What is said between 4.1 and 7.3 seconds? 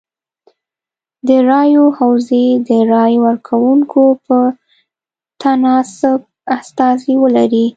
په تناسب استازي